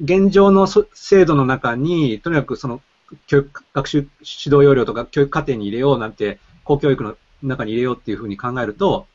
[0.04, 2.82] 現状のそ制度の中に、とにかくその、
[3.28, 9.08] 教育、学習指導要領とか教育課程に入れようなんて、公教育の中に入れようっていうふうに考えると、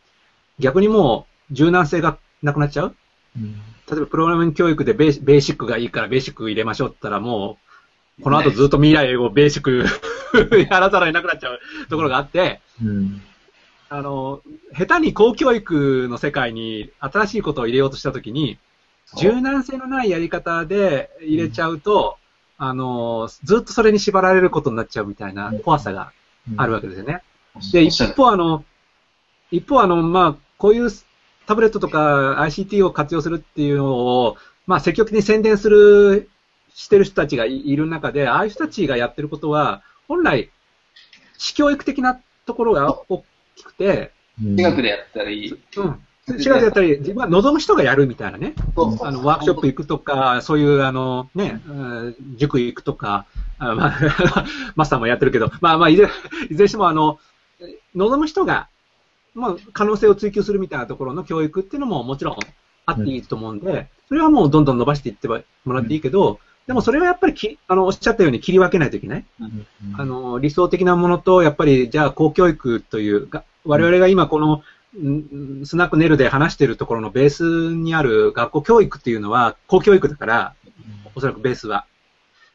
[0.58, 2.96] 逆にもう柔軟性がなくなっちゃう
[3.36, 3.54] うん。
[3.90, 7.63] 例えばプログラミング教育でベーシベーシックがいいからベーシック入れましょうって言ったらもう、
[8.22, 9.84] この後ずっと未来をベーシック
[10.70, 13.22] やらざるを得なくなっちゃうところがあって、うん。
[13.88, 14.40] あの、
[14.76, 18.58] 下手に公教育の世界に新しいことを入れようとしたときに、
[19.16, 22.16] 柔軟性のないやり方で入れちゃうと、
[22.56, 26.12] あの、ずっとそれに縛られることになっちゃうみたいな怖さが
[26.56, 27.22] あるわけですよね。
[27.72, 28.64] で、一方あの、
[29.50, 30.88] 一方あの、まあ、こういう
[31.46, 36.30] タブレットとか ICT を活用するっていうのを、まあ、積極的に宣伝する、
[36.74, 40.50] してる人たちがいいる中で、ああいう人たちがやってることは、本来、
[41.38, 43.24] 私教育的なところが大
[43.56, 44.56] きくて、うん。
[44.56, 46.00] 私学でやったり、うん。
[46.26, 48.54] 違うやったり、自分は望む人がやるみたいなね。
[49.02, 53.26] あの、ワークショップ行くとか、そういう、あの、ね、うん塾行くとか、
[53.58, 53.98] あまあ、
[54.74, 56.08] マスターもやってるけど、まあまあ、いずれ、
[56.50, 57.20] いずれにしても、あの、
[57.94, 58.68] 望む人が、
[59.34, 62.36] まあ、可能性を追求するみたいなところの教育っていうのももちろん
[62.86, 69.24] あっていいと思うんで、それはもうどんどん伸ばしていってもらっていいけど、でもそれはやっぱりき、あの、おっしゃったように切り分けないといけない。
[69.40, 74.62] うんあの、理想的なものと、やっぱり、じゃあ、公教育という、が我々が今この、
[74.96, 80.54] んスナックネルで話しているところのベースにある学校教育っていうのは、公教育だから、
[81.14, 81.84] おそらくベースは。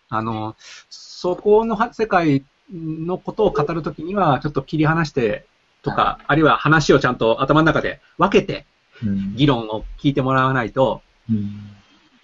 [0.09, 0.55] あの、
[0.89, 2.43] そこのは世界
[2.73, 5.45] のことを語るときには、ちょっと切り離して
[5.83, 8.65] とか、あるいは話をちゃんと頭の中で分けて、
[9.03, 9.35] うん。
[9.35, 11.75] 議論を聞いてもらわないと、うん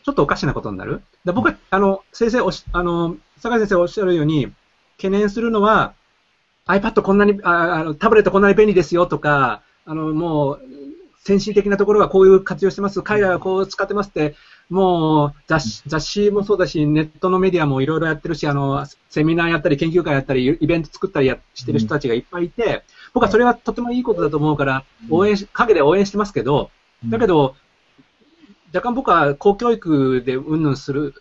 [0.06, 1.02] ちょっとおかしなことになる？
[1.26, 4.54] で僕は、あの、先生おし、あの、坂井先生おっしゃるように、
[4.98, 5.94] 懸念するのは、
[6.68, 10.62] iPad こんなに、ああのタブレットこんなに便利ですよとか、あの、もう、
[11.24, 14.36] 先進的なところはこういう活用してます、海外はこう使ってますって、
[14.70, 22.84] もう雑誌雑誌もそうだし、ネットのメディアもいろいろやってるし、あの、セミナーやったり、研究会やったり、イベント作ったりやしてる人たちがいっぱいいて、
[23.14, 26.70] 僕はそれはとてもいいことだと思うから、応援し、陰で応援してますけど、
[27.10, 27.56] だけど、
[28.74, 31.14] 若干僕は公教育でうんぬんする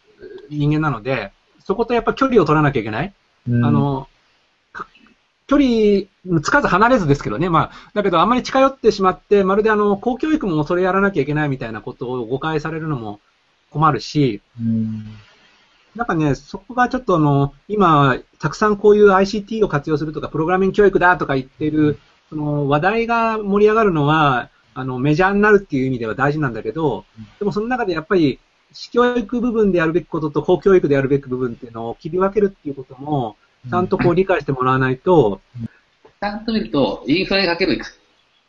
[0.50, 1.32] 人間なので、
[1.64, 3.12] そことやっぱ距離を取らなきゃいけない。
[3.48, 3.64] うん。
[3.64, 4.08] あ、の、
[4.72, 4.86] か
[5.46, 13.20] 距離、つかず離れずですけどね、まあ、だけどあんまり近寄ってしまって、まるであの、公教育もそれやらなきゃいけないみたいなことを誤解されるのも
[13.70, 15.04] 困るし、うん。
[15.96, 21.98] なんかね、そこがちょっとあの、今、たくさんこういう ICT を活用するとか、プログラミング教育だとか言ってる、
[22.30, 27.04] その話題が盛り上がるのは、あの、メジャーになるっていう意味では大事なんだけど、
[27.38, 28.40] でもその中でやっぱり、
[28.72, 33.36] 私教育部分でやるべきことと公教育でやるべき部分っていうのを切り分けるっていうことも、
[33.70, 35.40] ちゃんとこう理解してもらわないと、
[36.20, 37.78] ちゃんと見ると、インフラにかける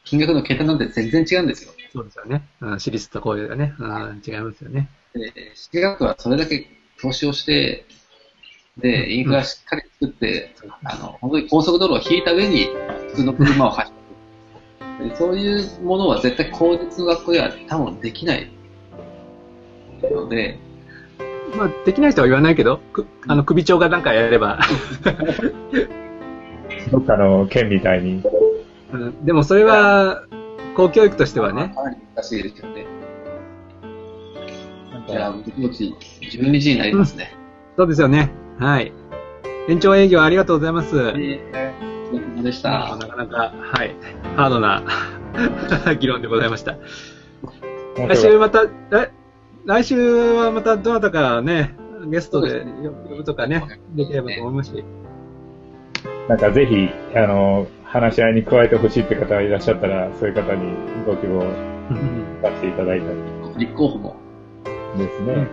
[0.06, 1.74] 金額の桁なんて全然違うんですよ。
[1.92, 2.48] そうですよね。
[2.62, 4.90] うん、私立とこういうがね、うん、違いますよね。
[5.14, 6.68] で、私学はそれだけ
[7.02, 7.86] 投資をして、
[8.78, 12.70] で、インフラしっかり作って、あの、本当に高速道路を引いた上に
[13.10, 13.98] 普通の車を走る。
[13.98, 14.05] で
[15.16, 18.50] そういうものは絶対公立の学校では多分できない
[20.04, 20.58] ので、
[21.58, 24.60] まあ、できない人は言わないけど、くあの首長がなんかやれば、
[26.92, 28.22] どっかの県みたいに。
[28.94, 30.24] うんでもそれは、
[30.76, 32.86] 公教育としてはね、かなり難しいですよね。
[34.92, 37.36] なんじゃあ、かぼち12時になりますね。
[37.78, 38.32] そうですよね。
[38.60, 38.94] はい。
[39.68, 40.98] 延長営業ありがとうございます。
[40.98, 41.65] えーお
[42.18, 42.96] 疲れ様でした。
[42.98, 43.96] なかなか、はい、
[44.36, 44.84] ハードな
[46.00, 46.78] 議論でございました。
[47.98, 49.12] 面来週また、え、
[49.66, 51.76] 来週はまたどなたかね、
[52.08, 52.66] ゲストで
[53.10, 53.64] 呼ぶとかね、
[53.96, 54.84] できればと思いますし。
[56.28, 60.74] なんかぜひ、あの、話し合いに加えてほしいって方がいらっしゃったら、そういう方に
[61.06, 61.42] ご希望
[62.42, 63.18] させていただいたり
[63.58, 64.16] 立候補も。
[64.98, 65.48] ですね。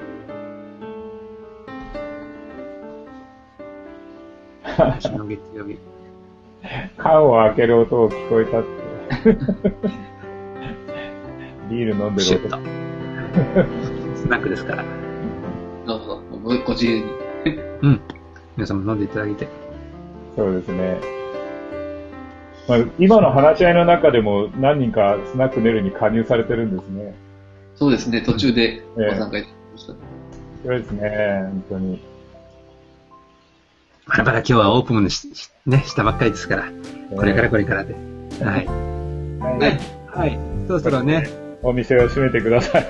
[5.28, 5.91] 月曜日。
[6.98, 8.68] 缶を開ける音を聞こえたって。
[11.70, 14.16] ビール飲んでシュッる音と。
[14.16, 14.84] スナックですから。
[15.86, 17.04] どうぞ、ごご自由に。
[17.82, 18.00] うん。
[18.56, 19.48] 皆さんも飲んでいただいて。
[20.36, 20.98] そうですね。
[22.68, 27.14] まあ、今の話し合いの中でも何人かスナックネルに加入されてるんですね。
[27.74, 29.92] そうですね、途中でええご参加いただきました。
[30.64, 31.10] そうですね、
[31.50, 32.11] 本当に。
[34.07, 36.64] まだまだ今日はオープンにし、しね、したばっかりですから。
[37.14, 37.94] これからこれからで。
[37.94, 38.66] はい。
[38.66, 39.80] はいね。
[40.09, 40.38] はい。
[40.66, 41.28] そろそろね。
[41.62, 42.86] お店を閉めてください。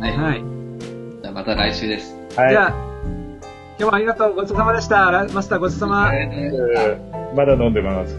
[0.00, 0.16] はい。
[0.16, 0.42] はい。
[1.22, 2.16] じゃあまた来週です。
[2.36, 2.50] はい。
[2.50, 2.70] じゃあ、
[3.78, 4.34] 今日もありがとう。
[4.34, 5.10] ごちそうさまでした。
[5.10, 6.10] ラマスターごちそうさま。
[7.34, 8.16] まだ飲んでます。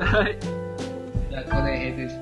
[0.00, 0.36] はい。
[1.30, 2.21] じゃあここで閉店しま